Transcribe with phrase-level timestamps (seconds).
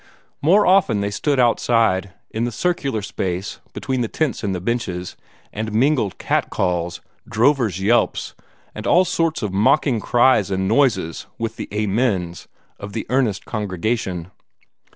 [0.41, 5.15] More often they stood outside, in the circular space between the tents and the benches,
[5.53, 8.33] and mingled cat calls, drovers' yelps,
[8.73, 12.47] and all sorts of mocking cries and noises with the "Amens"
[12.79, 14.31] of the earnest congregation.